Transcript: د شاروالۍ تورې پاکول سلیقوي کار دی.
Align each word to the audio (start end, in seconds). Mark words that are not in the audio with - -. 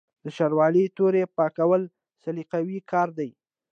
د 0.23 0.25
شاروالۍ 0.37 0.85
تورې 0.97 1.23
پاکول 1.37 1.81
سلیقوي 2.23 2.79
کار 2.91 3.07
دی. 3.17 3.29